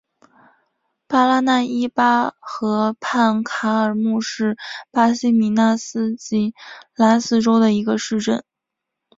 [1.05, 4.57] 巴拉那伊巴河畔卡尔穆是
[4.89, 6.55] 巴西米纳斯吉
[6.95, 8.43] 拉斯州的一个市镇。